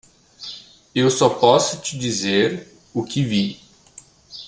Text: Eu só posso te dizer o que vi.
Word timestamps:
Eu 0.95 1.11
só 1.11 1.29
posso 1.29 1.79
te 1.79 1.95
dizer 1.95 2.67
o 2.91 3.03
que 3.03 3.23
vi. 3.23 3.61